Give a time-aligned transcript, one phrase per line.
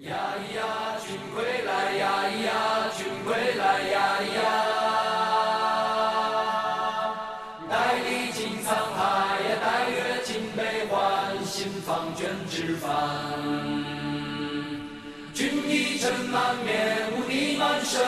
[0.00, 2.50] 呀咿呀，君归来呀咿呀，
[2.96, 4.42] 君归来呀咿呀，
[7.70, 10.98] 带历经沧海呀，待阅尽悲欢，
[11.44, 12.90] 心方卷之帆。
[15.32, 18.02] 君一尘满面，污泥满身，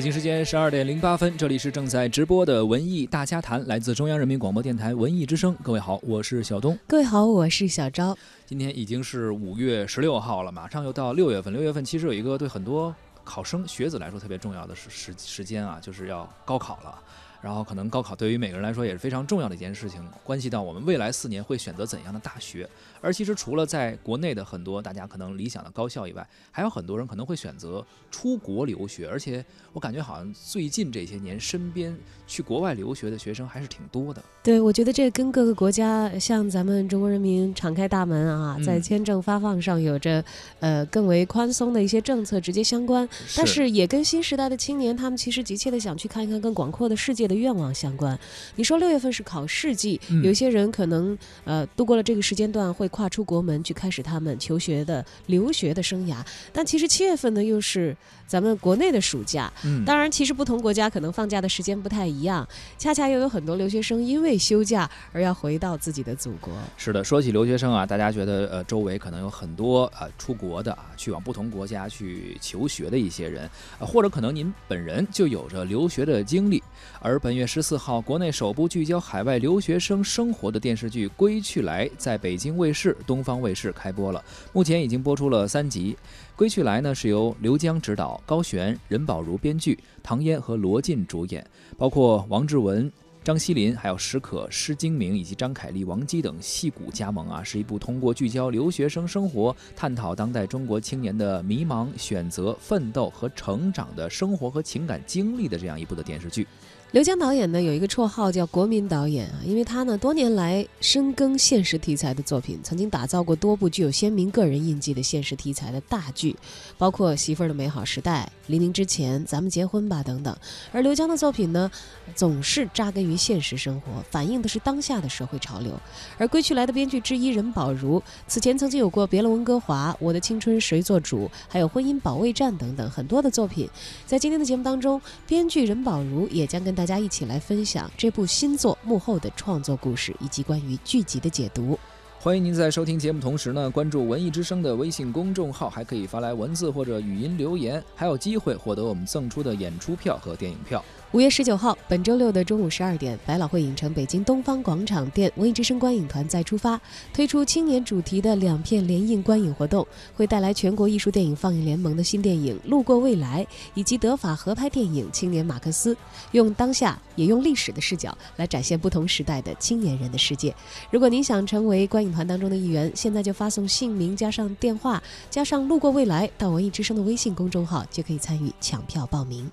[0.00, 5.54] 北京时间十二点零八分，这里是正在直播的文艺大家谈，来自中央人民广播电台文艺之声。
[5.62, 6.78] 各位好，我是小东。
[6.86, 8.16] 各位好，我是小昭。
[8.46, 11.52] 今天已经是五月十六号了，马上又到六月份。
[11.52, 16.98] 六月份其实有一个对很多考生学子来说特别重要的时时时间啊，就是要高考了。
[17.42, 22.68] 然后可能高考对于每个人来说也是非常重要的一件事情，关系到我们未来四年会选择怎样的大学。
[23.00, 29.08] 而其实除了在国内的很多大家可能理想的高校以外，还有很多人可能会选择出国留学。
[29.08, 31.96] 而且我感觉好像最近这些年，身边
[32.26, 34.22] 去国外留学的学生还是挺多的。
[34.42, 40.22] 对，我觉得这跟各个国家向咱们中国人民敞开大门啊，在签证发放上有着
[40.58, 43.08] 呃更为宽松的一些政策直接相关。
[43.34, 47.29] 但是也跟新时代的青年他们其实急切的想去看一看更广阔的世界。
[47.30, 48.18] 的愿望相关，
[48.56, 56.16] 你说六月份是考试季，有些人可能呃度过了这个时间段，会跨出国门去开始他们求学的留学的生涯。
[56.52, 59.52] 但其实七月份呢，又是咱们国内的暑假。
[59.64, 66.52] 嗯，当然，其实不同国家可能放假的时间不太一样，恰恰又有很多留学生因为休假而要回到自己的祖国。
[66.76, 76.62] 是的，说起留学生啊，大家觉得呃周围可能有很多呃出国的啊，去往不同国家去求学的一些人，或者可能您本人就有着留学的经历，
[76.98, 84.24] 而本月十四号，国内首部聚焦海外留学生生活的电视剧《归去来》在北京卫视、东方卫视开播了。
[84.54, 85.92] 目前已经播出了三集。
[86.34, 91.46] 《归去来》呢是由刘江执导，高璇、任宝如编剧，唐嫣和罗晋主演，
[91.76, 92.90] 包括王志文、
[93.22, 106.46] 张西林、还有史可、施金明以及张凯丽、王姬等戏骨加盟啊，是一部通过聚焦留学生生活，探讨当代中国青年的迷茫、选择、奋斗和成长的生活和情感经历的这样一部的电视剧。
[106.92, 116.34] 刘江导演呢有一个绰号叫“国民导演”啊，因为他呢多年来深耕现实题材的作品，曾经打造过多部具有鲜明个人印记的现实题材的大剧，
[116.76, 120.36] 包括《媳妇儿的美好时代》《黎明之前》《咱们结婚吧》等等。
[120.72, 121.70] 而刘江的作品呢，
[122.16, 125.70] 总是扎根于现实生活，反映的是当下的社会潮流。
[126.18, 133.70] 而《归去来》的编剧之一任宝如，此前曾经有过《别了温哥华》《我的青春谁做主》，还有《婚姻保卫战》等等很多的作品。
[134.06, 141.78] 在今天的节目当中，编剧任宝如也将跟大大家一起来分享这部新作幕后的创作故事，以及关于剧集的解读。
[142.18, 150.82] 欢迎您在收听节目同时呢，关注文艺之声的微信公众号，还可以发来文字或者语音留言，还有机会获得我们赠出的演出票和电影票。
[151.12, 156.80] 五月十九号，本周六的中午十二点，百老汇影城北京东方广场店文艺之声观影团再出发，
[157.12, 159.84] 推出青年主题的两片联映观影活动，
[160.14, 163.44] 会带来全国艺术电影放映联盟的新电影《路过未来》，
[163.74, 165.92] 以及德法合拍电影《青年马克思》，
[166.30, 170.54] 用当下也用历史的视角来展现不同时代的青年人的世界。
[170.92, 179.50] 如果您想成为观影团当中的一员，现在就发送姓名加上电话加上《路过未来》到文艺之声的微信公众号，就可以参与抢票报名。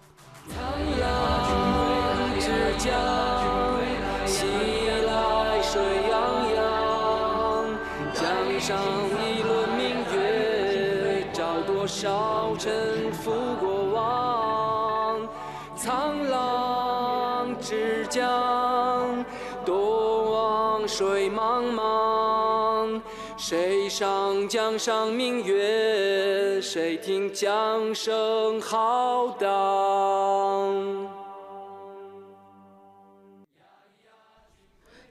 [0.47, 0.55] 沧
[1.01, 1.03] 浪
[2.39, 2.47] 之
[2.77, 2.85] 江
[4.25, 4.45] 西
[5.05, 5.73] 来水
[6.09, 6.13] 泱
[6.55, 6.57] 泱，
[8.13, 8.23] 江
[8.59, 8.67] 上
[9.19, 9.81] 一轮明
[10.13, 15.19] 月，照多少沉浮过往。
[15.75, 19.25] 沧浪之江，
[19.65, 22.16] 东望水茫茫。
[23.49, 26.59] 谁上江上明月？
[26.61, 31.07] 谁听江声浩荡？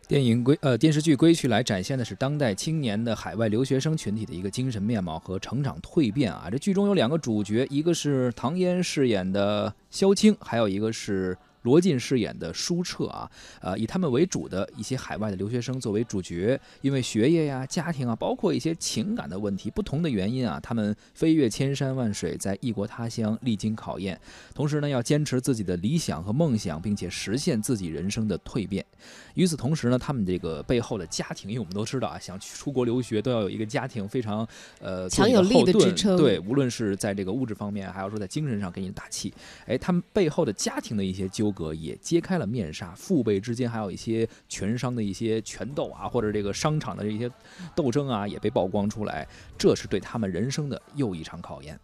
[0.06, 6.48] 电影归呃电视剧《归去来》展现的是当代青年的海外留学生群体的一个精神面貌和成长蜕变啊。
[6.52, 11.34] 这剧中有两个主角，一个是唐嫣饰演的萧青，还有一个是。
[11.66, 13.28] 罗晋饰演的舒澈啊，
[13.60, 24.16] 呃，以他们为主的一些海外的留学生作为主角，因为学业呀、家庭啊，包括一些情感的问题，不同的原因啊，他们飞越千山万水，在异国他乡历经考验，
[24.54, 28.86] 同时呢，要坚持自己的理想和梦想，并且实现自己人生的蜕变。
[29.34, 34.46] 与此同时呢，他们这个背后的家庭，因为我们都知道啊，想去出国留学都要有一个家庭非常
[34.80, 39.34] 呃强有力的支撑，对，无论是在这个物质方面，还要说在精神上给你打气。
[39.66, 41.52] 哎，他们背后的家庭的一些纠。
[41.56, 47.30] 格也揭开了面纱，父辈之间还有一些拳商的一些拳斗啊，或者这个商场的这些
[47.74, 49.26] 斗争啊，也被曝光出来，
[49.56, 51.80] 这是对他们人生的又一场考验。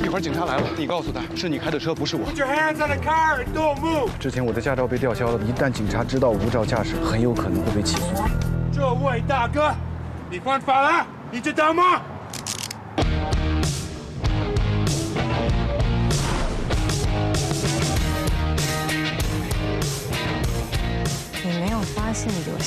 [0.00, 2.24] 一会儿警察来了，你告诉他是你开的车，不是我。
[2.30, 4.08] Put your hands on the car and don't move！
[4.18, 8.06] 之前我的驾照被吊销了，一旦警察知道无照驾驶，很有可能会被起诉。
[8.72, 9.74] 这位大哥，
[10.30, 12.00] 你犯法了，你知道吗？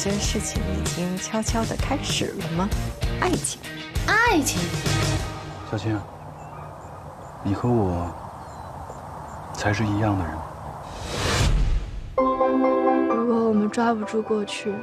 [0.02, 2.68] 些事情已经悄悄的开始了吗？
[3.20, 3.62] 爱情，
[4.08, 4.60] 爱情，
[5.70, 5.96] 小青，
[7.44, 8.12] 你和我
[9.54, 10.34] 才是一样的人。
[12.18, 14.74] 如果我们抓不住过去，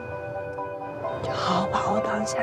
[1.25, 2.39] 就好好把握当下。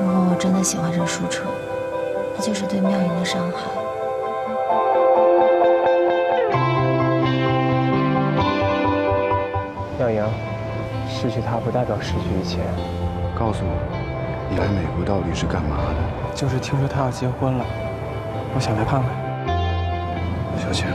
[0.00, 1.44] 如果我真的喜欢上舒澈，
[2.34, 3.79] 那就是对妙云的伤害。
[11.20, 12.60] 失去他不代表失去一切。
[13.38, 13.76] 告诉我，
[14.48, 16.34] 你来美国到底是干嘛的？
[16.34, 17.64] 就是听说他要结婚了，
[18.54, 19.10] 我想来看看。
[20.56, 20.86] 小青，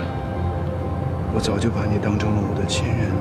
[1.32, 3.12] 我早就把你当成了我的亲人。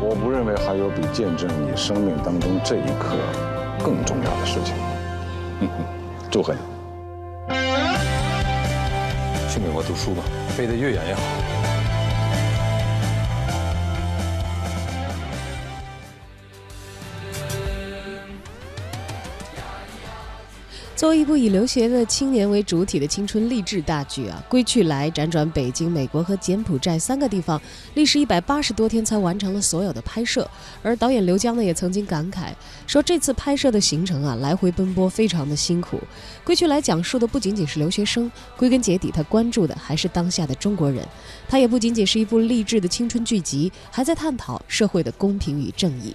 [0.00, 3.14] 我不认为还有比见证你生命当中这一刻
[3.80, 4.74] 更重要的事情。
[6.28, 6.73] 祝贺你！
[9.86, 10.24] 读书吧，
[10.56, 11.53] 飞得越远越好。
[20.96, 27.60] 作为一部以留学的青年为主体的青春励志大剧啊，《归去来》辗转北京、美国和柬埔寨三个地方，
[27.94, 30.48] 历时一百八十多天才完成了所有的拍摄。
[30.84, 32.52] 而导演刘江呢，也曾经感慨
[32.86, 35.96] 说，这次拍摄的行程啊，来回奔波，非常的辛苦。
[36.44, 41.04] 《归去来》讲述的不仅仅是留学生，归根结底，他关注的还是当下的中国人。
[41.48, 46.12] 它也不仅仅是一部励志的青春剧集，还在探讨社会的公平与正义。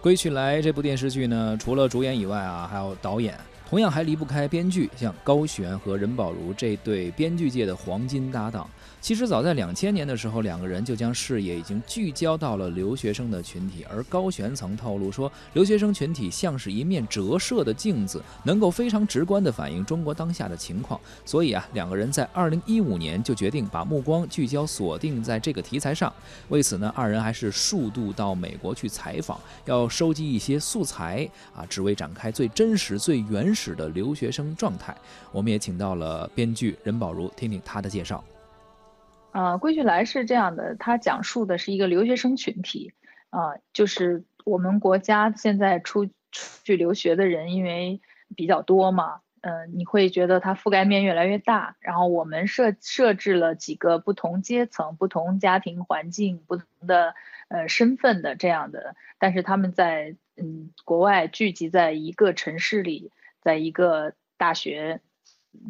[0.02, 3.34] 《归去来》这部电视剧呢，除了主演以外啊，还有导演。
[3.68, 8.66] 同样还离不开编剧，像高璇和任宝如这对编剧界的黄金搭档。
[9.08, 13.82] 其实早在两千年的时候，两个人就将视野已经聚焦到了留学生的群体。
[13.88, 21.00] 而高璇曾透露说，留学生群体像是一面折射的镜子，能够非常直观地反映中国当下的情况。
[21.24, 26.12] 所以啊，两个人在二零一五年就决定把目光聚焦锁定在这个题材上。
[26.50, 31.26] 为此呢，二人还是数度到美国去采访，要收集一些素材
[31.56, 34.94] 啊，只为展开最真实、最原始的留学生状态。
[35.32, 38.22] 我们也请到了编剧任宝如，听听他的介绍。
[39.38, 42.92] 呃，《归去来》是这样的，它讲述的是一个留学生群体，
[43.30, 46.12] 啊、呃，就是我们国家现在出出
[46.64, 48.00] 去留学的人，因为
[48.34, 51.76] 比较多嘛，嗯、呃，你会觉得它覆盖面越来越大。
[51.78, 57.14] 然后我们设设置了几个不同阶层、不同家庭环境、不同的
[57.46, 65.00] 呃身份的这样的，但是他们在嗯国外聚集在一个城市里，在一个大学。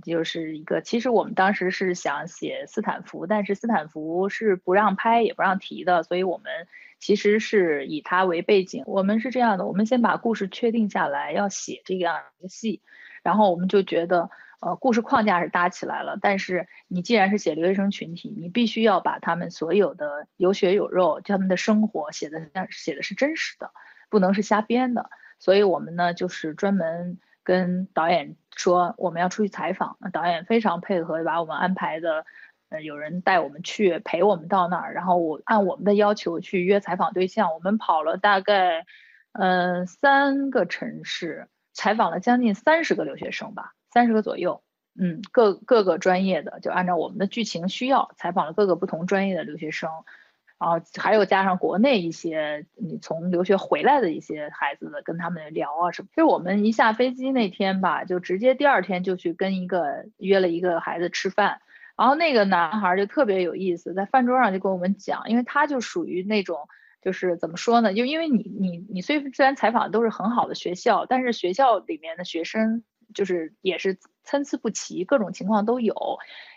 [0.03, 6.69] 就是一个，其实我们当时是想写斯坦福，但是斯坦福是不让拍也不让提的，所以我们
[6.99, 8.85] 其实是以它为背景。
[8.87, 12.81] 我们是这样的，我们先把故事确定下来，要写这样一个戏，
[13.23, 14.31] 然后我们就觉得，
[14.61, 23.73] 呃，故事框架是搭起来了，但是你既然是写留学生群体，你必须要把他们所有的有血有肉，他们的生活写的写的是真实的，
[24.09, 25.11] 不能是瞎编的。
[25.39, 27.19] 所以我们呢，就是专门。
[27.49, 32.27] 跟导演说我们要出去采访，导演非常配合，把我们安排的，
[32.69, 38.85] 呃，有人带我们去陪我们到那儿，然后我按我们的要求去约采访对象，我们跑了大概，
[39.33, 44.63] 呃，三个城市，采访了将近三十个留学生吧，三十个左右，
[45.01, 49.89] 嗯，各各个专业的，就按照我们的剧情需要，采访了各个不同专业的留学生。
[50.59, 56.09] 然后还有加上国内一些你从留学回来的一些孩子的，跟他们聊啊什么。
[56.11, 61.61] 其实我们一下飞机那天吧，就直接第二天就去跟一个约了一个孩子吃饭，
[61.97, 66.69] 然后那个男孩就特别有意思，在饭桌上就跟我们讲，因为他就属于那种
[67.01, 72.83] 就是怎么说呢，就因为你你你虽虽然采访都是很好的学校，但是学校里面的学生
[73.15, 75.95] 就是也是参差不齐，各种情况都有。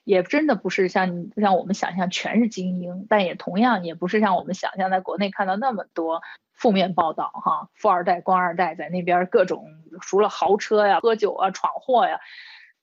[0.03, 6.21] 也真的不是像像我们想象全是精英，但也同样也不是像我们想象在国内看到那么多
[6.53, 9.67] 负面报道哈，富二代、官二代在那边各种
[10.01, 12.19] 除了豪车呀、喝酒啊、闯祸呀，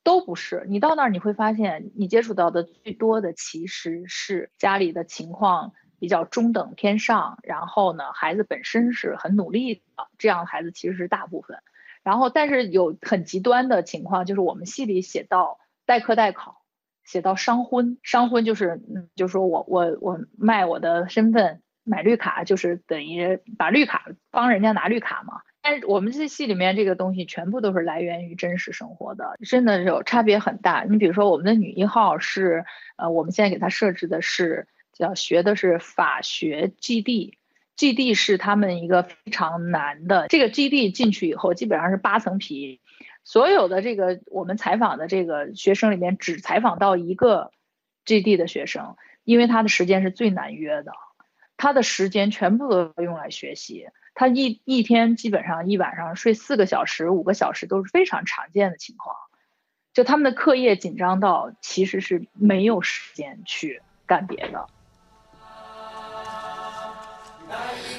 [0.01, 0.65] 都不是。
[0.69, 11.57] 你到那儿你会发现，你接触到的最多的其实是家里的情况比较中等偏上，然后呢，孩子本身是很努力的，这样的孩子其实是大部分。
[12.03, 16.61] 然后，但是有很极端的情况，就是我们戏里写到代课代考，
[17.03, 17.97] 写到商婚。
[18.03, 25.41] 商婚就是，嗯，就是说我我我卖我的身份买绿卡，就是等于把绿卡帮人家拿绿卡嘛。
[25.61, 30.85] 但是我们这戏里面这个东西全部都是来源于真实生活的，真的有差别很大。
[30.89, 32.63] 你比如说我们的女一号是，
[32.95, 36.71] 呃，我们现在给她设置的是叫学的是法学
[37.79, 40.27] G D 是他们一个非常难的。
[40.27, 42.81] 这个 GD 进去以后基本上是八层皮，
[43.23, 47.51] 所有的这个我们采访的这个学生里面只采访到一个
[48.05, 50.91] GD 的学生，因为他的时间是最难约的，
[51.55, 53.87] 他的时间全部都用来学习。
[54.13, 59.15] 他一一天基本上一晚上睡四个小时、五个小时都是非常常见的情况，
[59.93, 64.67] 就他们的课业紧张到其实是没有时间去干别的。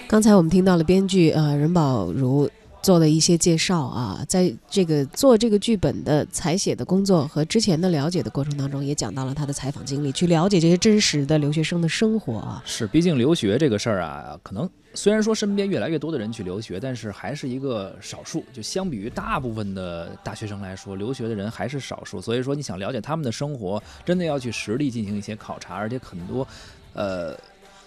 [0.08, 2.48] 刚才我们听到了编剧呃任宝如。
[2.82, 12.62] 做了一些介绍啊，在这个做这个剧本的采写的工作和之前的了解的过程当中，也讲到了他的采访经历，去了解这些真实的留学生的生活啊。
[12.64, 18.42] 是，毕竟留学这个事儿啊，可能虽然说身边越来越多的人去留学，但是还是一个少数。
[18.50, 22.18] 就相比于大部分的大学生来说，留学的人还是少数。
[22.18, 26.48] 所以说，你想了解他们的生活，真的要去实地进行一些考察，而且很多，
[26.94, 27.36] 呃。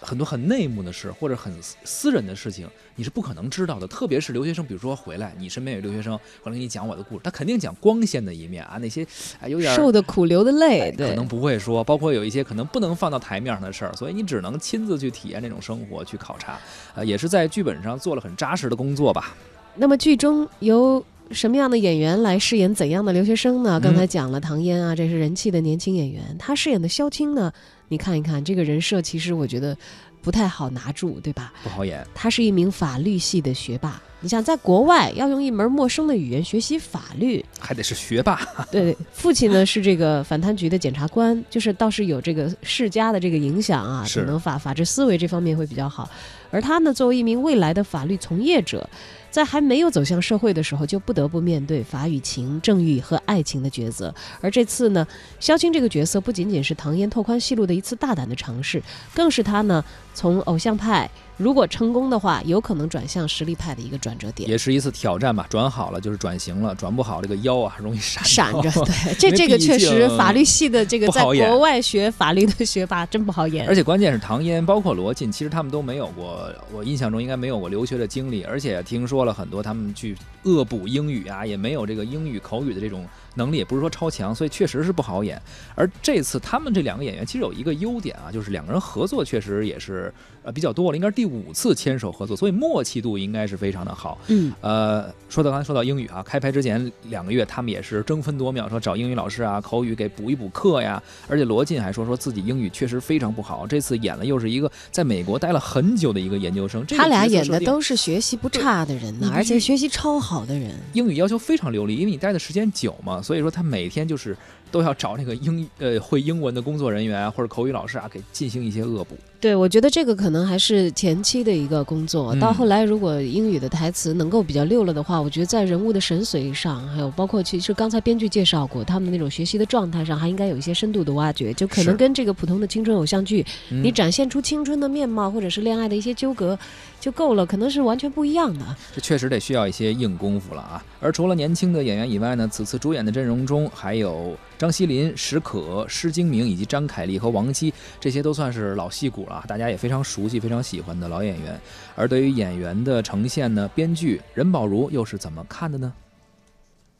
[0.04, 1.52] 很多很内幕的事，或者很
[1.84, 3.86] 私人的事情，你是不可能知道的。
[3.86, 9.06] 特别是留学生，比如说回来，你身边有留学生回来给你讲我的故事，他肯定讲光鲜的一面啊，那些
[9.40, 11.82] 啊有点受的苦、流的泪，可能不会说。
[11.82, 16.58] 包括有一些可能不能放到台面上的事儿，所以你只能亲自去体验这种生活，去考察。
[16.94, 19.34] 呃，也是在剧本上做了很扎实的工作吧。
[19.76, 23.80] 那么剧中由什么样的演员来饰演怎样的留学生呢？
[23.80, 27.52] 刚才讲了唐嫣啊，这是人气的年轻演员，她饰演的萧青呢？
[27.88, 29.76] 你看一看这个人设，其实我觉得
[30.22, 31.52] 不太好拿住，对吧？
[31.62, 32.04] 不好演。
[32.14, 34.00] 他是一名法律系的学霸。
[34.20, 38.40] 你想，在国外要用一门陌生的语言学习法律，还得是学霸。
[38.72, 46.08] 对，父亲呢是这个反贪局的检察官，就是倒是有这个世家的这个影响啊，可能法法治思维这方面会比较好。
[46.50, 48.88] 而他呢，作为一名未来的法律从业者。
[49.34, 54.14] 在还没有走向社会的时候，就不得不面对法与情、正义和爱情的抉择。
[54.40, 55.04] 而这次呢，
[55.40, 58.80] 萧青这个角色不仅仅是唐嫣拓宽戏路的一次大胆的尝试，
[59.12, 61.10] 更是她呢从偶像派。
[61.36, 65.44] 如果成功的话，有可能转向实力派的一个转折点，也是一次挑战吧。
[65.50, 68.70] 转好了就是转型了，转不好这个腰啊容易闪闪着。
[68.84, 73.66] 对， 这这个确实法律系的这个在国外学法律的学霸真不好演。
[73.66, 83.06] 而且关键是唐嫣，包括罗晋，其实他们都没有过，我印象中应该没有过留学的经历，而且听说了很多他们去恶补英语啊，也没有这个英语口语的这种。
[83.34, 85.40] 能力也不是说超强，所以确实是不好演。
[85.74, 90.12] 而这次他们这两个演员其实有一个优点啊，就是两个人合作确实也是
[90.42, 94.18] 呃比较多了，应该是第五次牵手合作，所以默契度应该是非常的好。
[94.28, 101.02] 嗯，呃，说到刚才说到英语啊，开拍之前两个月他们也是争分夺秒说找英语老师啊，口语给补一补课呀。
[101.28, 106.84] 而且罗晋还说说自己英语确实非常不好，这次演了又是一个在美国待了很久的一个研究生。
[106.86, 113.20] 他俩演的都是学习不差的人呢，而且学习超好的人，英语要求非常流利，因为你待的时间久嘛。
[113.24, 114.36] 所以说他每天就是
[114.74, 119.16] 都要找那个英呃会英文的工作人员或者口语老师啊，给进行一些恶补。
[119.40, 122.34] 对，我觉得这个可能还是前期的一个工作。
[122.36, 131.54] 到后来，如果英语的台词能够比较溜了的话，我觉得在人物的神髓上，还有包括其实刚才编剧介绍过他们那种学习的状态上，还应该有一些深度的挖掘。
[131.54, 136.58] 就可能跟这个普通的青春偶像剧，你展现出青春的面貌或者是恋爱的一些纠葛
[136.98, 138.64] 就够了，可能是完全不一样的。
[138.94, 140.82] 这确实得需要一些硬功夫了啊！
[141.00, 149.44] 而除了年轻的演员以外呢，此次主演的阵容中还有张锡林、石可、施金明以及张凯丽和王姬，这些都算是老戏骨了。
[149.46, 151.60] 大家也非常熟悉、非常喜欢的老演员。
[151.94, 155.92] 而对于演员的呈现呢，编剧任宝如又是怎么看的呢？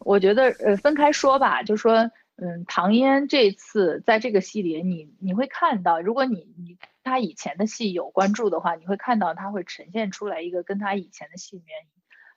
[0.00, 11.74] 我觉得，呃，分开说吧，就说，嗯，唐嫣这次在这个戏里，你你会看到，如果你你他以前的戏有关注的话，你会看到他会呈现出来一个跟他以前的戏里面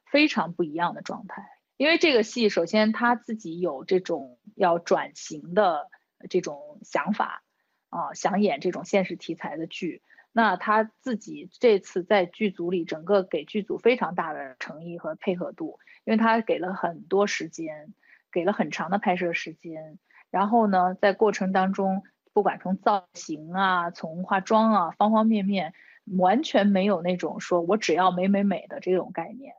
[0.09, 1.43] 非常不一样的状态。
[1.75, 5.87] 因为这个戏，首先他自己有这种要转型的
[6.29, 7.43] 这种想法。
[7.89, 10.01] 啊，想演这种现实题材的剧，
[10.33, 17.93] 那他自己这次在剧组里，整个给剧组非常大的诚意和配合度，因为他给了很多时间，
[18.29, 19.99] 给了很长的拍摄时间，
[20.29, 25.73] 然后呢，在过程当中，不管从造型啊，从化妆啊，方方面面，
[26.17, 29.55] 完全没有那种说我只要美美美的这种概念，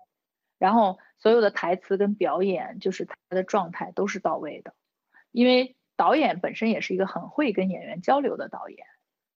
[0.59, 4.75] 然后所有的台词跟表演，就是他的状态都是到位的。
[5.39, 8.85] 因为导演本身也是一个很会跟演员交流的导演，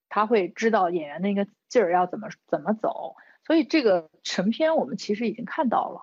[0.08, 3.14] 他会知道演员那个劲儿要怎么怎么走，
[3.46, 6.00] 所以这个成片我们其实已经看到了，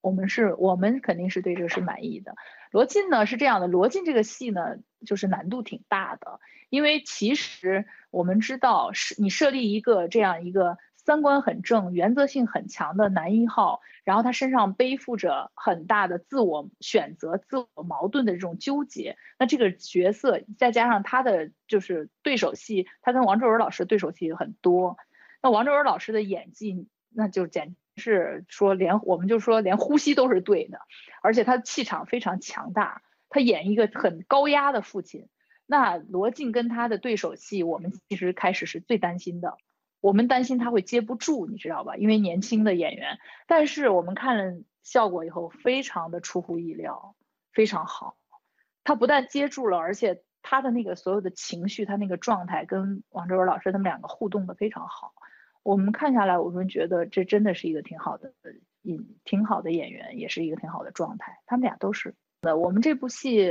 [0.00, 2.36] 我们是我们肯定是对这个是满意的。
[2.70, 6.38] 罗晋呢是这样的，罗晋这个戏呢就是难度挺大的，
[6.70, 10.78] 因为其实我们知道是你设立一个这样一个。
[11.04, 19.16] 三观很正、原则性很强的男一号，然后他身上背负着很大的自我选择、自我矛盾的这种纠结。
[19.38, 24.96] 那这个角色再加上他的就是对手戏，他跟王志文老师对手戏很多。
[25.42, 30.80] 那王志文老师的演技，那就简直是说连我们就说连呼吸都是对的，
[31.22, 33.02] 而且他的气场非常强大。
[33.28, 35.28] 他演一个很高压的父亲。
[35.66, 39.58] 那罗晋跟他的对手戏，我们其实开始是最担心的。
[40.04, 41.96] 我们担心他会接不住，你知道吧？
[41.96, 47.16] 因为年轻的演员，但是我们看了效果以后，非常的出乎意料，
[47.54, 48.18] 非常好。
[48.84, 55.14] 他不但接住了，而且他的那个所有的情绪，他那个状态，跟王志文老师他们两个互动的非常好。
[55.62, 58.34] 我们看下来，我们觉得这真的是一个挺好的
[58.82, 61.38] 演，挺好的演员，也是一个挺好的状态。
[61.46, 62.14] 他们俩都是。
[62.42, 63.50] 呃，我们这部戏，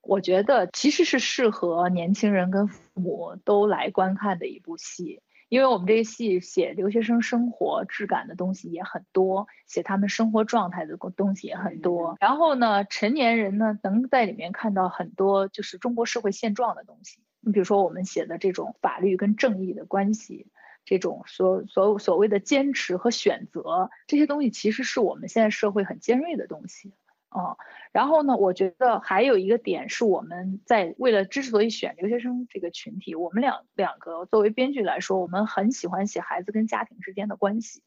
[0.00, 5.22] 我觉得其实是适合年轻人跟父母都来观看的一部戏。
[5.48, 12.16] 因为我们这个戏写留学生生活质感的东西也很多，写他们生活状态的东西也很多。
[12.20, 17.20] 然后呢，成年人呢能在里面看到很多就是中国社会现状的东西。
[17.40, 20.48] 你比如说我们写的这种法律跟正义的关系，
[20.84, 26.92] 这种所所所谓的坚持和选择这些东西，其实是我们现在社会很尖锐的东西。
[27.28, 27.56] 啊，
[27.92, 28.36] 然后呢？
[28.36, 37.82] 我觉得还有一个点是，我们在为了之所以选留学生这个群体，我们两两个作为编剧来说，我们很喜欢写孩子跟家庭之间的关系，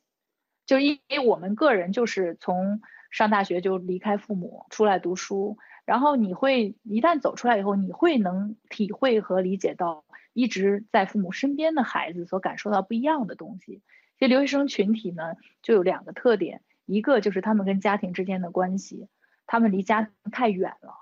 [0.67, 13.81] 就因为我们个人就是从上大学就离开父母出来读书，然后你会一旦走出来以后，你会能体会和理解到一直在父母身边的孩子所感受到不一样的东西。
[14.19, 15.33] 这留学生群体呢，
[15.63, 19.07] 就有两个特点，一个就是他们跟家庭之间的关系。
[19.51, 20.93] 他们离家太远了，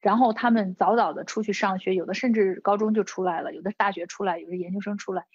[0.00, 5.26] 然后他们早早的出去上学，有的甚至高中就出来了，有的大学出来，有的研究生出来，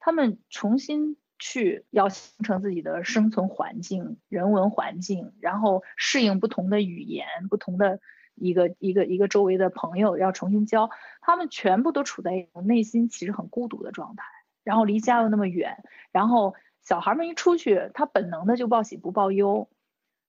[0.00, 8.00] 他们重新去要形成自己的生存环境、人文环境，然后适应不同的语言、不同的
[8.34, 14.24] 一个一个一个周围的朋友，要重新交，他们全部都处在一种内心其实很孤独的状态，
[14.64, 19.68] 然后离家又那么远，然后小孩们一出去，他本能的就报喜不报忧。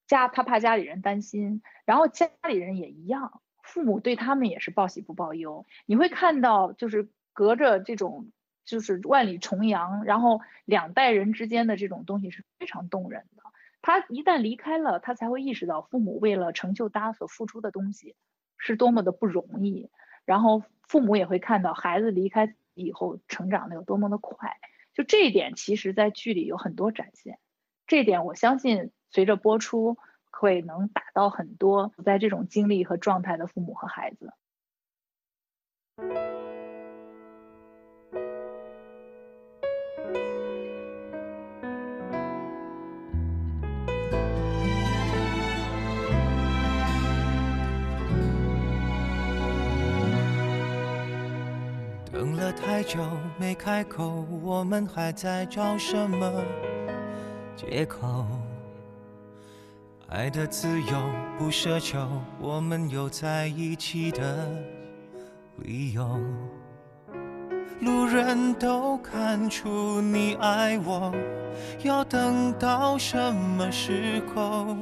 [0.10, 5.68] 家他怕家里人担心，然后家里人也一样，父母对他们也是报喜不报忧。
[5.86, 8.32] 你会看到，就是隔着这种
[8.66, 13.44] 就是万里重洋，然后两代人之间的这种东西是非常动人的。
[13.84, 18.16] 他一旦离开了，他才会意识到父母为了成就他所付出的东西
[18.58, 19.92] 是多么的不容易。
[20.26, 24.58] 然后父母也会看到孩子离开以后成长的有多么的快。
[24.96, 27.38] 就这一点，其实在剧里有很多展现。
[27.86, 28.90] 这一点我相信。
[29.12, 29.98] 随着播出，
[30.32, 34.32] 会能打到很多在这种经历和状态的父母和孩子。
[52.12, 53.00] 等了太久
[53.40, 56.44] 没开口，我们还在找什么
[57.56, 58.26] 借口？
[60.12, 60.98] 爱的自由
[61.38, 62.00] 不奢求，
[62.42, 64.50] 我们有在一起的
[65.58, 66.20] 理由。
[67.82, 71.14] 路人都看出你爱我，
[71.84, 74.76] 要等到什么时候？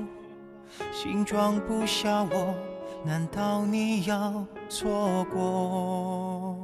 [0.93, 2.55] 心装不下我，
[3.03, 6.55] 难道你要错过？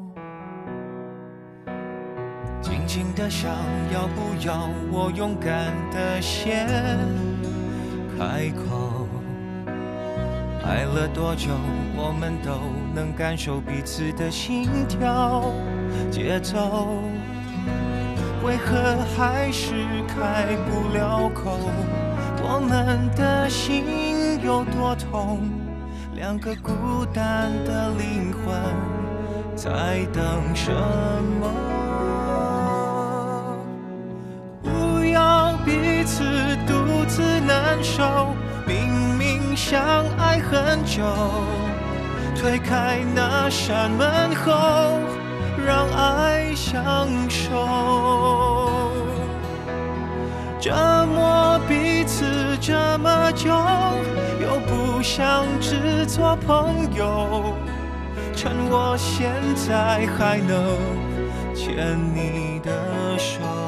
[2.61, 3.51] 静静的想，
[3.91, 6.65] 要不要我勇敢的先？
[8.23, 9.05] 开口，
[10.65, 11.49] 爱了多久，
[11.93, 12.51] 我们都
[12.95, 15.51] 能感受彼此的心跳
[16.09, 16.87] 节奏，
[18.41, 19.73] 为何还是
[20.07, 21.59] 开不了口？
[22.41, 23.83] 我们的心
[24.41, 25.41] 有多痛？
[26.15, 28.55] 两个孤单的灵魂
[29.53, 30.23] 在等
[30.55, 30.71] 什
[31.41, 31.51] 么？
[34.61, 36.23] 不要彼此
[37.07, 38.35] 此难受，
[38.65, 39.81] 明明相
[40.17, 41.03] 爱很久，
[42.35, 44.99] 推开那扇门后，
[45.65, 48.91] 让爱相守。
[50.59, 50.71] 折
[51.13, 53.49] 磨彼此这么久，
[54.41, 57.53] 又不想只做朋友，
[58.35, 60.77] 趁我现在还能
[61.53, 62.71] 牵你的
[63.17, 63.62] 手。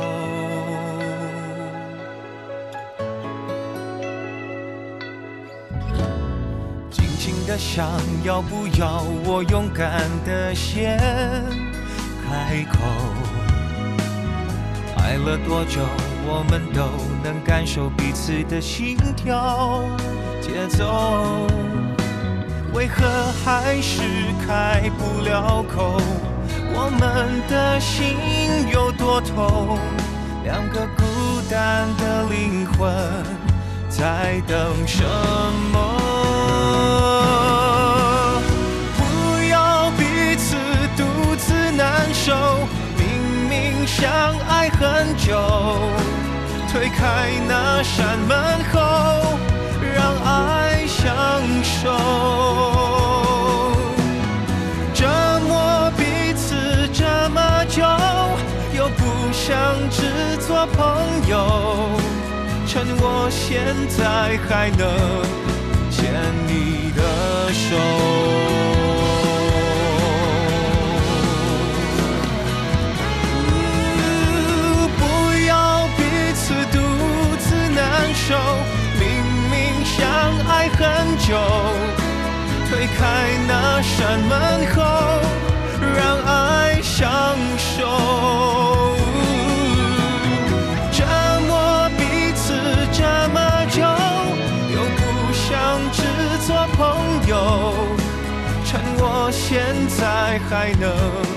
[7.58, 7.90] 想，
[8.24, 10.98] 要不要我勇敢的先
[12.24, 12.80] 开口？
[14.98, 15.82] 爱了多久，
[16.26, 16.82] 我们都
[17.24, 19.84] 能感受彼此的心跳
[20.42, 21.48] 节奏，
[22.74, 23.06] 为何
[23.44, 24.02] 还是
[24.48, 26.02] 开不了口？
[26.74, 28.18] 我们的心
[28.72, 29.78] 有多痛？
[30.44, 31.04] 两个孤
[31.50, 32.92] 单的灵魂
[33.90, 35.04] 在等什
[35.72, 36.05] 么？
[43.98, 45.40] 相爱很久，
[46.70, 48.38] 推开那扇门
[48.74, 49.38] 后，
[49.96, 51.06] 让爱相
[51.64, 51.90] 守。
[54.94, 55.08] 折
[55.48, 57.84] 磨彼此这么久，
[58.78, 59.56] 又不想
[59.90, 61.98] 只做朋友，
[62.68, 64.86] 趁我现在还能
[100.40, 101.35] 还能。